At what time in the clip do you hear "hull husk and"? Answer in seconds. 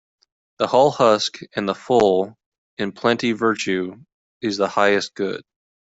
0.65-1.69